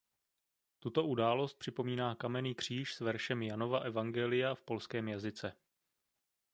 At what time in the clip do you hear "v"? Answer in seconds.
4.55-4.61